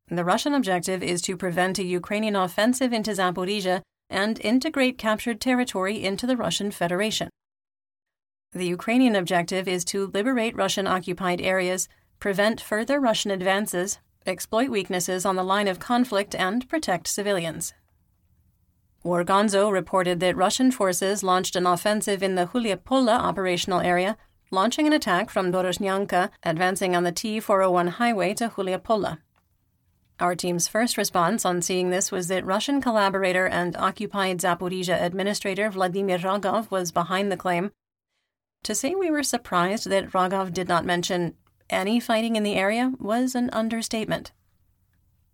The 0.09 0.25
Russian 0.25 0.55
objective 0.55 1.03
is 1.03 1.21
to 1.23 1.37
prevent 1.37 1.79
a 1.79 1.85
Ukrainian 1.85 2.37
offensive 2.37 2.93
into 2.93 3.13
Zaporizhia 3.13 3.83
and 4.09 4.41
integrate 4.41 4.99
captured 4.99 5.41
territory 5.41 6.03
into 6.03 6.27
the 6.27 6.37
Russian 6.37 6.71
Federation. 6.71 7.29
The 8.53 8.67
Ukrainian 8.67 9.15
objective 9.15 9.69
is 9.69 9.85
to 9.87 10.11
liberate 10.13 10.57
Russian 10.57 10.89
occupied 10.89 11.41
areas, 11.41 11.89
prevent 12.19 12.61
further 12.61 12.99
Russian 12.99 13.31
advances, 13.31 14.01
exploit 14.27 14.71
weaknesses 14.71 15.25
on 15.25 15.37
the 15.37 15.45
line 15.45 15.69
of 15.69 15.79
conflict, 15.79 16.35
and 16.35 16.69
protect 16.69 17.07
civilians. 17.07 17.75
War 19.05 19.25
Gonzo 19.25 19.73
reported 19.73 20.19
that 20.21 20.37
Russian 20.37 20.73
forces 20.73 21.23
launched 21.23 21.55
an 21.55 21.67
offensive 21.67 22.25
in 22.25 22.35
the 22.35 22.47
Huliapola 22.47 23.17
operational 23.19 23.81
area, 23.81 24.17
launching 24.51 24.87
an 24.87 24.93
attack 24.93 25.31
from 25.31 25.53
Dorozhnyanka, 25.53 26.31
advancing 26.43 26.97
on 26.97 27.05
the 27.05 27.13
T 27.13 27.39
401 27.39 27.87
highway 27.87 28.35
to 28.35 28.49
Huliapola. 28.49 29.19
Our 30.19 30.35
team's 30.35 30.69
first 30.69 30.99
response 30.99 31.47
on 31.47 31.63
seeing 31.63 31.89
this 31.89 32.11
was 32.11 32.29
that 32.29 32.45
Russian 32.45 32.83
collaborator 32.83 33.47
and 33.47 33.75
occupied 33.77 34.41
Zaporizhia 34.41 35.01
administrator 35.01 35.71
Vladimir 35.71 36.19
Rogov 36.19 36.71
was 36.71 36.93
behind 36.93 37.33
the 37.33 37.39
claim. 37.39 37.71
To 38.65 38.75
say 38.75 38.95
we 38.95 39.11
were 39.11 39.23
surprised 39.23 39.89
that 39.89 40.11
Rogov 40.11 40.53
did 40.53 40.69
not 40.69 40.85
mention 40.85 41.35
any 41.71 42.01
fighting 42.01 42.37
in 42.37 42.43
the 42.43 42.57
area 42.57 42.93
was 42.99 43.35
an 43.35 43.51
understatement. 43.53 44.33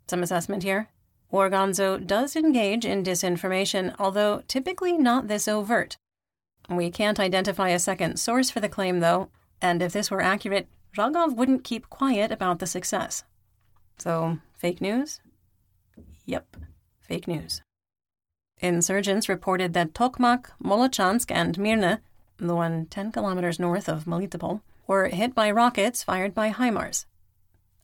Some 0.09 0.23
assessment 0.23 0.62
here. 0.62 0.88
War 1.30 1.50
Gonzo 1.50 2.04
does 2.04 2.37
engage 2.37 2.85
in 2.85 3.02
disinformation, 3.02 3.95
although 3.99 4.42
typically 4.47 4.97
not 4.97 5.26
this 5.26 5.49
overt. 5.49 5.97
We 6.68 6.90
can't 6.90 7.18
identify 7.18 7.71
a 7.71 7.78
second 7.78 8.18
source 8.18 8.50
for 8.50 8.61
the 8.61 8.68
claim, 8.68 9.00
though, 9.00 9.30
and 9.61 9.83
if 9.83 9.92
this 9.92 10.11
were 10.11 10.23
accurate, 10.23 10.68
Rogov 10.97 11.35
wouldn't 11.35 11.64
keep 11.64 11.90
quiet 11.90 12.30
about 12.30 12.59
the 12.59 12.66
success. 12.66 13.25
So, 13.99 14.38
fake 14.56 14.80
news? 14.80 15.21
Yep, 16.26 16.56
fake 17.00 17.26
news. 17.26 17.62
Insurgents 18.61 19.28
reported 19.28 19.75
that 19.75 19.95
Tokmak, 19.95 20.47
Molochansk, 20.62 21.30
and 21.30 21.59
Mirne, 21.59 21.99
the 22.38 22.55
one 22.55 22.87
10 22.87 23.12
kilometers 23.12 23.59
north 23.59 23.88
of 23.88 24.05
Melitopol, 24.05 24.61
were 24.87 25.09
hit 25.09 25.35
by 25.35 25.50
rockets 25.50 26.02
fired 26.02 26.35
by 26.35 26.50
HIMARS. 26.50 27.07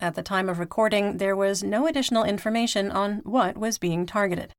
At 0.00 0.14
the 0.14 0.22
time 0.22 0.48
of 0.48 0.58
recording, 0.58 1.18
there 1.18 1.36
was 1.36 1.62
no 1.62 1.86
additional 1.86 2.24
information 2.24 2.90
on 2.90 3.20
what 3.24 3.56
was 3.56 3.78
being 3.78 4.04
targeted. 4.04 4.52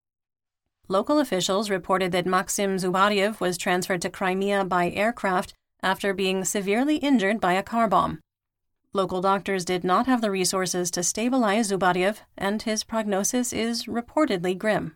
Local 0.87 1.19
officials 1.19 1.69
reported 1.69 2.11
that 2.11 2.25
Maxim 2.25 2.77
Zubariev 2.77 3.39
was 3.39 3.57
transferred 3.57 4.01
to 4.01 4.09
Crimea 4.09 4.65
by 4.65 4.89
aircraft 4.89 5.53
after 5.81 6.13
being 6.13 6.45
severely 6.45 6.97
injured 6.97 7.39
by 7.39 7.53
a 7.53 7.63
car 7.63 7.87
bomb. 7.87 8.19
Local 8.93 9.21
doctors 9.21 9.65
did 9.65 9.83
not 9.83 10.05
have 10.05 10.21
the 10.21 10.29
resources 10.29 10.91
to 10.91 11.03
stabilize 11.03 11.71
Zubariev, 11.71 12.19
and 12.37 12.61
his 12.61 12.83
prognosis 12.83 13.51
is 13.51 13.85
reportedly 13.85 14.57
grim. 14.57 14.95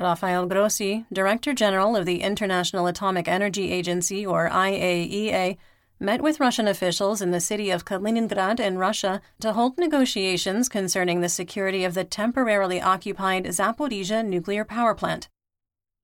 Rafael 0.00 0.46
Grossi, 0.46 1.04
Director 1.12 1.52
General 1.52 1.94
of 1.94 2.06
the 2.06 2.22
International 2.22 2.86
Atomic 2.86 3.28
Energy 3.28 3.70
Agency, 3.70 4.24
or 4.24 4.48
IAEA, 4.48 5.58
met 6.00 6.22
with 6.22 6.40
Russian 6.40 6.66
officials 6.66 7.20
in 7.20 7.32
the 7.32 7.40
city 7.40 7.70
of 7.70 7.84
Kaliningrad 7.84 8.58
in 8.58 8.78
Russia 8.78 9.20
to 9.40 9.52
hold 9.52 9.76
negotiations 9.76 10.70
concerning 10.70 11.20
the 11.20 11.28
security 11.28 11.84
of 11.84 11.92
the 11.92 12.04
temporarily 12.04 12.80
occupied 12.80 13.44
Zaporizhia 13.44 14.24
nuclear 14.24 14.64
power 14.64 14.94
plant. 14.94 15.28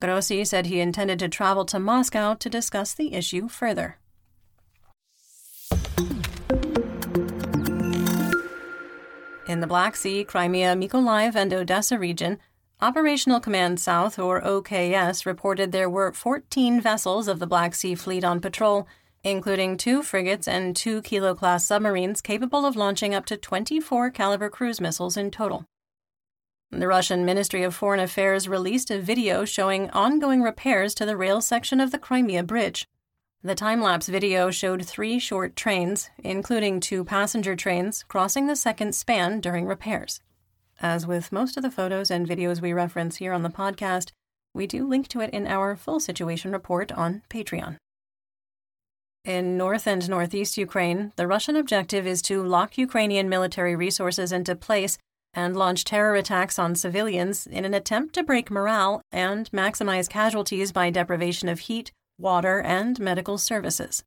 Grossi 0.03 0.45
said 0.45 0.67
he 0.67 0.81
intended 0.81 1.19
to 1.21 1.29
travel 1.29 1.65
to 1.65 1.79
Moscow 1.79 2.35
to 2.35 2.51
discuss 2.51 2.93
the 2.93 3.15
issue 3.15 3.49
further. 3.49 3.97
In 9.49 9.61
the 9.61 9.67
Black 9.67 9.97
Sea, 9.97 10.25
Crimea, 10.25 10.75
Mykolaiv, 10.75 11.35
and 11.35 11.55
Odessa 11.55 11.99
region, 11.99 12.39
Operational 12.83 13.41
Command 13.41 13.81
South, 13.81 14.19
or 14.19 14.43
OKS, 14.43 15.25
reported 15.25 15.73
there 15.73 15.89
were 15.89 16.13
14 16.13 16.79
vessels 16.79 17.27
of 17.27 17.39
the 17.39 17.47
Black 17.47 17.75
Sea 17.75 17.95
Fleet 17.95 18.23
on 18.23 18.39
patrol, 18.39 18.87
including 19.25 19.79
two 19.79 20.03
frigates 20.03 20.47
and 20.47 20.77
two 20.77 21.01
Kilo 21.01 21.35
class 21.35 21.65
submarines 21.65 22.21
capable 22.21 22.67
of 22.67 22.77
launching 22.77 23.15
up 23.15 23.25
to 23.27 23.37
24 23.39 24.11
Kalibr 24.11 24.51
cruise 24.51 24.79
missiles 24.79 25.17
in 25.17 25.31
total. 25.31 25.65
The 26.71 26.87
Russian 26.87 27.25
Ministry 27.25 27.63
of 27.63 27.75
Foreign 27.75 28.01
Affairs 28.01 28.47
released 28.47 28.91
a 28.91 29.01
video 29.01 29.47
showing 29.47 29.89
ongoing 29.93 30.43
repairs 30.43 30.95
to 30.97 31.07
the 31.07 31.17
rail 31.17 31.41
section 31.41 31.81
of 31.81 31.93
the 31.93 31.99
Crimea 31.99 32.43
Bridge. 32.43 32.87
The 33.43 33.55
time 33.55 33.81
lapse 33.81 34.09
video 34.09 34.51
showed 34.51 34.85
three 34.85 35.19
short 35.19 35.57
trains, 35.57 36.11
including 36.19 36.81
two 36.81 37.05
passenger 37.05 37.57
trains, 37.57 38.05
crossing 38.07 38.49
the 38.49 38.57
second 38.57 38.95
span 38.95 39.41
during 39.41 39.65
repairs. 39.65 40.21
As 40.81 41.07
with 41.07 41.33
most 41.33 41.57
of 41.57 41.63
the 41.63 41.71
photos 41.71 42.11
and 42.11 42.29
videos 42.29 42.61
we 42.61 42.73
reference 42.73 43.17
here 43.17 43.33
on 43.33 43.43
the 43.43 43.49
podcast, 43.49 44.13
we 44.53 44.67
do 44.67 44.87
link 44.87 45.09
to 45.09 45.21
it 45.21 45.31
in 45.31 45.47
our 45.47 45.77
full 45.77 46.01
situation 46.01 46.53
report 46.53 46.93
on 46.93 47.23
Patreon. 47.31 47.77
In 49.25 49.57
north 49.57 49.87
and 49.87 50.09
northeast 50.09 50.57
Ukraine, 50.57 51.13
the 51.17 51.27
Russian 51.27 51.57
objective 51.57 52.07
is 52.07 52.23
to 52.23 52.45
lock 52.45 52.79
Ukrainian 52.79 53.29
military 53.29 53.75
resources 53.75 54.33
into 54.33 54.55
place 54.55 54.99
and 55.35 55.57
launch 55.57 55.85
terror 55.85 56.15
attacks 56.15 56.59
on 56.59 56.75
civilians 56.75 57.47
in 57.47 57.65
an 57.65 57.75
attempt 57.75 58.15
to 58.15 58.23
break 58.23 58.51
morale 58.51 59.03
and 59.11 59.51
maximize 59.51 60.09
casualties 60.09 60.73
by 60.73 60.91
deprivation 60.91 61.49
of 61.49 61.61
heat, 61.61 61.91
water, 62.19 62.61
and 62.61 63.01
medical 63.01 63.37
services. 63.37 64.05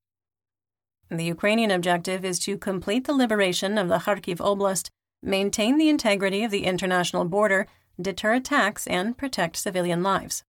The 1.10 1.25
Ukrainian 1.25 1.71
objective 1.71 2.23
is 2.23 2.39
to 2.39 2.58
complete 2.58 3.05
the 3.05 3.13
liberation 3.13 3.77
of 3.77 3.89
the 3.89 3.99
Kharkiv 3.99 4.38
Oblast, 4.38 4.89
maintain 5.21 5.77
the 5.77 5.89
integrity 5.89 6.43
of 6.43 6.51
the 6.51 6.65
international 6.65 7.25
border, 7.25 7.67
deter 7.99 8.34
attacks, 8.34 8.88
and 8.88 9.17
protect 9.17 9.55
civilian 9.58 10.01
lives. 10.01 10.43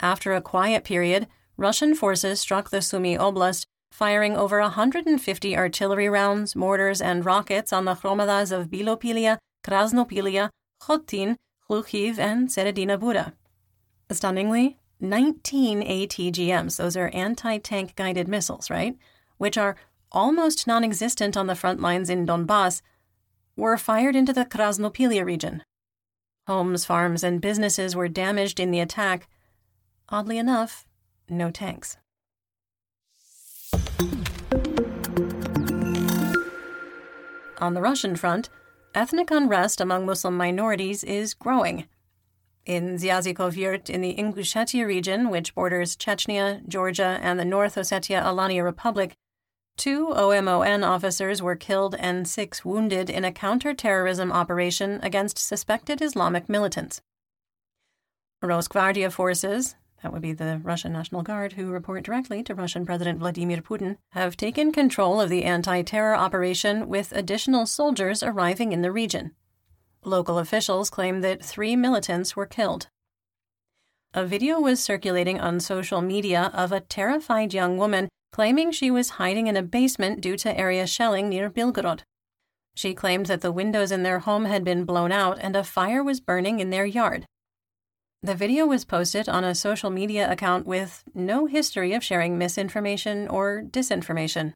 After 0.00 0.34
a 0.34 0.42
quiet 0.42 0.84
period, 0.84 1.26
Russian 1.56 1.94
forces 1.94 2.40
struck 2.40 2.70
the 2.70 2.80
Sumy 2.80 3.16
Oblast, 3.16 3.64
firing 3.90 4.36
over 4.36 4.60
150 4.60 5.56
artillery 5.56 6.08
rounds, 6.08 6.54
mortars, 6.54 7.00
and 7.00 7.24
rockets 7.24 7.72
on 7.72 7.84
the 7.84 7.94
hromadas 7.94 8.52
of 8.52 8.68
Bilopilia, 8.68 9.38
Krasnopilia, 9.64 10.50
Khotin, 10.80 11.36
Khlukhiv, 11.68 12.18
and 12.18 12.48
Seredina 12.48 12.98
Buda. 12.98 13.34
Stunningly, 14.10 14.78
19 15.00 15.82
ATGMs, 15.82 16.76
those 16.76 16.96
are 16.96 17.10
anti 17.12 17.58
tank 17.58 17.94
guided 17.96 18.28
missiles, 18.28 18.70
right? 18.70 18.96
Which 19.36 19.58
are 19.58 19.76
almost 20.10 20.66
non 20.66 20.84
existent 20.84 21.36
on 21.36 21.46
the 21.46 21.54
front 21.54 21.80
lines 21.80 22.08
in 22.08 22.26
Donbass, 22.26 22.82
were 23.58 23.76
fired 23.76 24.14
into 24.14 24.32
the 24.32 24.44
Krasnopilia 24.44 25.24
region. 25.24 25.64
Homes, 26.46 26.84
farms, 26.84 27.24
and 27.24 27.40
businesses 27.40 27.96
were 27.96 28.08
damaged 28.08 28.60
in 28.60 28.70
the 28.70 28.80
attack. 28.80 29.28
Oddly 30.08 30.38
enough, 30.38 30.86
no 31.28 31.50
tanks. 31.50 31.96
On 37.60 37.74
the 37.74 37.82
Russian 37.82 38.14
front, 38.14 38.48
ethnic 38.94 39.30
unrest 39.30 39.80
among 39.80 40.06
Muslim 40.06 40.36
minorities 40.36 41.02
is 41.02 41.34
growing 41.34 41.86
in 42.64 42.96
Zyazikov 42.96 43.56
Yurt 43.56 43.88
in 43.90 44.02
the 44.02 44.14
Ingushetia 44.14 44.86
region, 44.86 45.30
which 45.30 45.54
borders 45.54 45.96
Chechnya, 45.96 46.66
Georgia, 46.68 47.18
and 47.22 47.40
the 47.40 47.44
North 47.44 47.76
Ossetia 47.76 48.22
Alania 48.22 48.62
Republic, 48.62 49.14
two 49.78 50.08
OMON 50.08 50.84
officers 50.84 51.40
were 51.40 51.56
killed 51.56 51.94
and 51.94 52.28
six 52.28 52.64
wounded 52.64 53.08
in 53.08 53.24
a 53.24 53.32
counterterrorism 53.32 54.30
operation 54.32 55.00
against 55.02 55.38
suspected 55.38 56.02
Islamic 56.02 56.48
militants. 56.48 57.00
Rosgvardia 58.42 59.10
forces, 59.10 59.76
that 60.02 60.12
would 60.12 60.22
be 60.22 60.32
the 60.32 60.60
Russian 60.62 60.92
National 60.92 61.22
Guard 61.22 61.54
who 61.54 61.70
report 61.70 62.04
directly 62.04 62.42
to 62.42 62.54
Russian 62.54 62.84
President 62.84 63.18
Vladimir 63.18 63.58
Putin, 63.62 63.96
have 64.10 64.36
taken 64.36 64.72
control 64.72 65.20
of 65.20 65.30
the 65.30 65.44
anti 65.44 65.82
terror 65.82 66.14
operation 66.14 66.88
with 66.88 67.12
additional 67.12 67.64
soldiers 67.64 68.22
arriving 68.22 68.72
in 68.72 68.82
the 68.82 68.92
region. 68.92 69.32
Local 70.04 70.38
officials 70.38 70.90
claim 70.90 71.20
that 71.22 71.44
three 71.44 71.74
militants 71.74 72.36
were 72.36 72.46
killed. 72.46 72.88
A 74.14 74.24
video 74.24 74.58
was 74.58 74.80
circulating 74.80 75.38
on 75.38 75.60
social 75.60 76.00
media 76.00 76.50
of 76.54 76.72
a 76.72 76.80
terrified 76.80 77.52
young 77.52 77.76
woman 77.76 78.08
claiming 78.32 78.72
she 78.72 78.90
was 78.90 79.10
hiding 79.10 79.48
in 79.48 79.56
a 79.56 79.62
basement 79.62 80.22
due 80.22 80.36
to 80.38 80.58
area 80.58 80.86
shelling 80.86 81.28
near 81.28 81.50
Belgorod. 81.50 82.00
She 82.74 82.94
claimed 82.94 83.26
that 83.26 83.42
the 83.42 83.52
windows 83.52 83.92
in 83.92 84.04
their 84.04 84.20
home 84.20 84.46
had 84.46 84.64
been 84.64 84.84
blown 84.84 85.12
out 85.12 85.38
and 85.40 85.54
a 85.54 85.62
fire 85.62 86.02
was 86.02 86.20
burning 86.20 86.58
in 86.58 86.70
their 86.70 86.86
yard. 86.86 87.26
The 88.22 88.34
video 88.34 88.66
was 88.66 88.84
posted 88.84 89.28
on 89.28 89.44
a 89.44 89.54
social 89.54 89.90
media 89.90 90.30
account 90.30 90.66
with 90.66 91.04
no 91.14 91.46
history 91.46 91.92
of 91.92 92.02
sharing 92.02 92.38
misinformation 92.38 93.28
or 93.28 93.62
disinformation. 93.62 94.54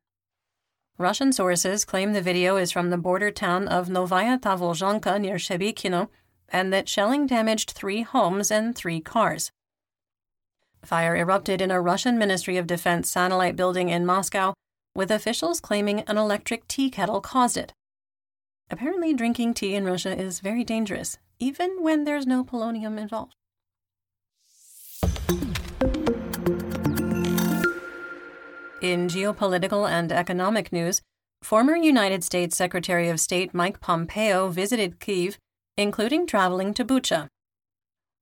Russian 0.98 1.32
sources 1.32 1.84
claim 1.84 2.12
the 2.12 2.22
video 2.22 2.56
is 2.56 2.70
from 2.70 2.90
the 2.90 2.98
border 2.98 3.30
town 3.30 3.68
of 3.68 3.90
Novaya 3.90 4.38
Tavolzhanka 4.38 5.20
near 5.20 5.36
Shebekino, 5.36 6.08
and 6.52 6.72
that 6.72 6.88
shelling 6.88 7.26
damaged 7.26 7.70
three 7.70 8.02
homes 8.02 8.50
and 8.50 8.76
three 8.76 9.00
cars. 9.00 9.50
Fire 10.84 11.16
erupted 11.16 11.60
in 11.60 11.70
a 11.70 11.80
Russian 11.80 12.18
Ministry 12.18 12.56
of 12.58 12.66
Defense 12.66 13.10
satellite 13.10 13.56
building 13.56 13.88
in 13.88 14.04
Moscow, 14.04 14.52
with 14.94 15.10
officials 15.10 15.60
claiming 15.60 16.00
an 16.00 16.18
electric 16.18 16.68
tea 16.68 16.90
kettle 16.90 17.20
caused 17.20 17.56
it. 17.56 17.72
Apparently, 18.70 19.14
drinking 19.14 19.54
tea 19.54 19.74
in 19.74 19.84
Russia 19.84 20.16
is 20.16 20.40
very 20.40 20.64
dangerous, 20.64 21.18
even 21.38 21.82
when 21.82 22.04
there's 22.04 22.26
no 22.26 22.44
polonium 22.44 22.98
involved. 22.98 23.34
In 28.82 29.06
geopolitical 29.06 29.88
and 29.88 30.10
economic 30.10 30.72
news, 30.72 31.00
former 31.42 31.76
United 31.76 32.24
States 32.24 32.56
Secretary 32.56 33.08
of 33.08 33.20
State 33.20 33.54
Mike 33.54 33.80
Pompeo 33.80 34.48
visited 34.48 34.98
Kyiv, 34.98 35.36
including 35.76 36.26
traveling 36.26 36.74
to 36.74 36.84
Bucha. 36.84 37.28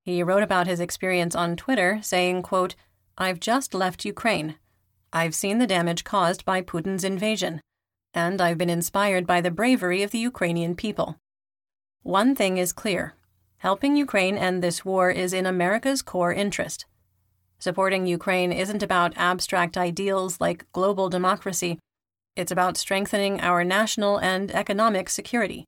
He 0.03 0.23
wrote 0.23 0.43
about 0.43 0.67
his 0.67 0.81
experience 0.81 1.35
on 1.35 1.57
Twitter, 1.57 2.01
saying, 2.03 2.43
quote, 2.43 2.75
I've 3.19 3.41
just 3.41 3.75
left 3.75 4.05
Ukraine. 4.05 4.57
I've 5.13 5.35
seen 5.35 5.59
the 5.59 5.67
damage 5.67 6.05
caused 6.05 6.45
by 6.45 6.63
Putin's 6.63 7.05
invasion, 7.05 7.61
and 8.15 8.41
I've 8.41 8.59
been 8.59 8.71
inspired 8.71 9.27
by 9.27 9.41
the 9.41 9.51
bravery 9.51 10.03
of 10.03 10.11
the 10.11 10.19
Ukrainian 10.19 10.75
people. 10.75 11.17
One 12.03 12.35
thing 12.35 12.57
is 12.59 12.73
clear 12.73 13.15
helping 13.61 13.95
Ukraine 13.95 14.39
end 14.39 14.63
this 14.63 14.87
war 14.87 15.11
is 15.11 15.35
in 15.35 15.45
America's 15.45 16.01
core 16.01 16.33
interest. 16.33 16.87
Supporting 17.59 18.07
Ukraine 18.07 18.53
isn't 18.53 18.83
about 18.83 19.13
abstract 19.17 19.77
ideals 19.77 20.41
like 20.41 20.65
global 20.73 21.11
democracy, 21.11 21.79
it's 22.37 22.51
about 22.51 22.79
strengthening 22.79 23.39
our 23.43 23.63
national 23.63 24.17
and 24.19 24.51
economic 24.53 25.11
security. 25.11 25.67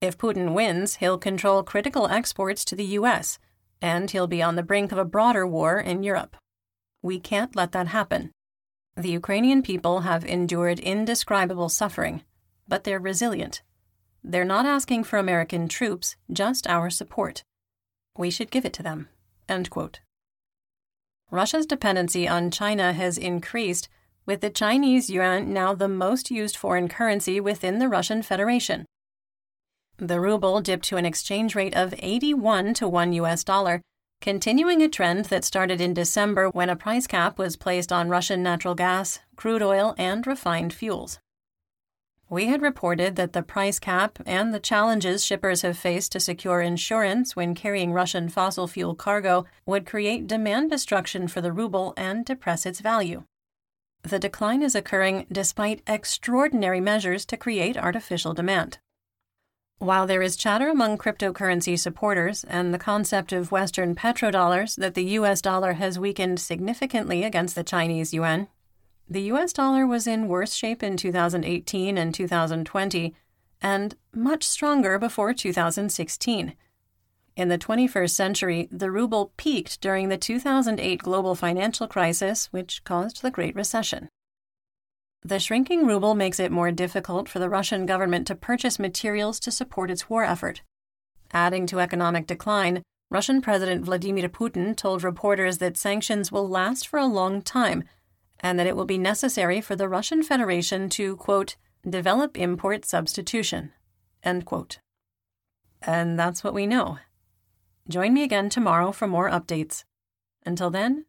If 0.00 0.16
Putin 0.16 0.54
wins, 0.54 0.96
he'll 0.96 1.18
control 1.18 1.62
critical 1.62 2.08
exports 2.08 2.64
to 2.66 2.76
the 2.76 2.84
U.S., 2.84 3.38
and 3.82 4.10
he'll 4.10 4.26
be 4.26 4.42
on 4.42 4.56
the 4.56 4.62
brink 4.62 4.92
of 4.92 4.98
a 4.98 5.04
broader 5.04 5.46
war 5.46 5.78
in 5.78 6.02
Europe. 6.02 6.36
We 7.02 7.20
can't 7.20 7.54
let 7.54 7.72
that 7.72 7.88
happen. 7.88 8.30
The 8.96 9.10
Ukrainian 9.10 9.62
people 9.62 10.00
have 10.00 10.24
endured 10.24 10.78
indescribable 10.78 11.68
suffering, 11.68 12.22
but 12.66 12.84
they're 12.84 12.98
resilient. 12.98 13.62
They're 14.24 14.44
not 14.44 14.66
asking 14.66 15.04
for 15.04 15.18
American 15.18 15.68
troops, 15.68 16.16
just 16.32 16.66
our 16.66 16.90
support. 16.90 17.42
We 18.16 18.30
should 18.30 18.50
give 18.50 18.64
it 18.64 18.72
to 18.74 18.82
them. 18.82 19.08
Russia's 21.30 21.66
dependency 21.66 22.26
on 22.28 22.50
China 22.50 22.92
has 22.92 23.16
increased, 23.16 23.88
with 24.26 24.40
the 24.40 24.50
Chinese 24.50 25.10
yuan 25.10 25.52
now 25.52 25.74
the 25.74 25.88
most 25.88 26.30
used 26.30 26.56
foreign 26.56 26.88
currency 26.88 27.40
within 27.40 27.78
the 27.78 27.88
Russian 27.88 28.22
Federation. 28.22 28.86
The 30.02 30.18
ruble 30.18 30.62
dipped 30.62 30.86
to 30.86 30.96
an 30.96 31.04
exchange 31.04 31.54
rate 31.54 31.76
of 31.76 31.94
81 31.98 32.72
to 32.74 32.88
1 32.88 33.12
US 33.12 33.44
dollar, 33.44 33.82
continuing 34.22 34.80
a 34.80 34.88
trend 34.88 35.26
that 35.26 35.44
started 35.44 35.78
in 35.78 35.92
December 35.92 36.48
when 36.48 36.70
a 36.70 36.76
price 36.76 37.06
cap 37.06 37.38
was 37.38 37.58
placed 37.58 37.92
on 37.92 38.08
Russian 38.08 38.42
natural 38.42 38.74
gas, 38.74 39.18
crude 39.36 39.60
oil, 39.60 39.94
and 39.98 40.26
refined 40.26 40.72
fuels. 40.72 41.18
We 42.30 42.46
had 42.46 42.62
reported 42.62 43.16
that 43.16 43.34
the 43.34 43.42
price 43.42 43.78
cap 43.78 44.18
and 44.24 44.54
the 44.54 44.58
challenges 44.58 45.22
shippers 45.22 45.60
have 45.60 45.76
faced 45.76 46.12
to 46.12 46.20
secure 46.20 46.62
insurance 46.62 47.36
when 47.36 47.54
carrying 47.54 47.92
Russian 47.92 48.30
fossil 48.30 48.66
fuel 48.66 48.94
cargo 48.94 49.44
would 49.66 49.84
create 49.84 50.26
demand 50.26 50.70
destruction 50.70 51.28
for 51.28 51.42
the 51.42 51.52
ruble 51.52 51.92
and 51.98 52.24
depress 52.24 52.64
its 52.64 52.80
value. 52.80 53.24
The 54.02 54.18
decline 54.18 54.62
is 54.62 54.74
occurring 54.74 55.26
despite 55.30 55.82
extraordinary 55.86 56.80
measures 56.80 57.26
to 57.26 57.36
create 57.36 57.76
artificial 57.76 58.32
demand. 58.32 58.78
While 59.80 60.06
there 60.06 60.20
is 60.20 60.36
chatter 60.36 60.68
among 60.68 60.98
cryptocurrency 60.98 61.78
supporters 61.78 62.44
and 62.44 62.72
the 62.72 62.78
concept 62.78 63.32
of 63.32 63.50
Western 63.50 63.94
petrodollars 63.94 64.76
that 64.76 64.92
the 64.92 65.16
US 65.16 65.40
dollar 65.40 65.72
has 65.72 65.98
weakened 65.98 66.38
significantly 66.38 67.24
against 67.24 67.54
the 67.54 67.64
Chinese 67.64 68.12
yuan, 68.12 68.48
the 69.08 69.22
US 69.32 69.54
dollar 69.54 69.86
was 69.86 70.06
in 70.06 70.28
worse 70.28 70.52
shape 70.52 70.82
in 70.82 70.98
2018 70.98 71.96
and 71.96 72.14
2020, 72.14 73.14
and 73.62 73.94
much 74.14 74.44
stronger 74.44 74.98
before 74.98 75.32
2016. 75.32 76.52
In 77.36 77.48
the 77.48 77.56
21st 77.56 78.10
century, 78.10 78.68
the 78.70 78.90
ruble 78.90 79.32
peaked 79.38 79.80
during 79.80 80.10
the 80.10 80.18
2008 80.18 81.02
global 81.02 81.34
financial 81.34 81.88
crisis, 81.88 82.52
which 82.52 82.84
caused 82.84 83.22
the 83.22 83.30
Great 83.30 83.54
Recession. 83.56 84.10
The 85.22 85.38
shrinking 85.38 85.86
ruble 85.86 86.14
makes 86.14 86.40
it 86.40 86.50
more 86.50 86.72
difficult 86.72 87.28
for 87.28 87.38
the 87.38 87.50
Russian 87.50 87.84
government 87.84 88.26
to 88.28 88.34
purchase 88.34 88.78
materials 88.78 89.38
to 89.40 89.50
support 89.50 89.90
its 89.90 90.08
war 90.08 90.24
effort. 90.24 90.62
Adding 91.32 91.66
to 91.66 91.80
economic 91.80 92.26
decline, 92.26 92.82
Russian 93.10 93.42
President 93.42 93.84
Vladimir 93.84 94.28
Putin 94.28 94.74
told 94.74 95.04
reporters 95.04 95.58
that 95.58 95.76
sanctions 95.76 96.32
will 96.32 96.48
last 96.48 96.88
for 96.88 96.98
a 96.98 97.06
long 97.06 97.42
time 97.42 97.84
and 98.40 98.58
that 98.58 98.66
it 98.66 98.76
will 98.76 98.86
be 98.86 98.98
necessary 98.98 99.60
for 99.60 99.76
the 99.76 99.88
Russian 99.88 100.22
Federation 100.22 100.88
to, 100.90 101.16
quote, 101.16 101.56
develop 101.88 102.38
import 102.38 102.84
substitution, 102.84 103.72
end 104.22 104.46
quote. 104.46 104.78
And 105.82 106.18
that's 106.18 106.42
what 106.42 106.54
we 106.54 106.66
know. 106.66 106.98
Join 107.88 108.14
me 108.14 108.22
again 108.22 108.48
tomorrow 108.48 108.92
for 108.92 109.06
more 109.06 109.30
updates. 109.30 109.84
Until 110.46 110.70
then, 110.70 111.06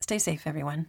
stay 0.00 0.18
safe, 0.18 0.46
everyone. 0.46 0.88